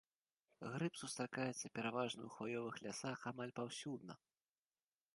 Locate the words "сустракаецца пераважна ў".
1.01-2.29